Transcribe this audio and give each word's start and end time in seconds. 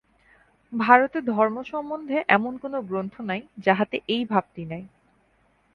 ভারতে 0.73 1.17
ধর্ম 1.27 1.57
সম্বন্ধে 1.63 2.17
এমন 2.27 2.53
কোন 2.57 2.73
গ্রন্থ 2.81 3.15
নাই, 3.21 3.41
যাহাতে 3.57 3.97
এই 4.07 4.23
ভাবটি 4.25 4.63
নাই। 4.65 4.83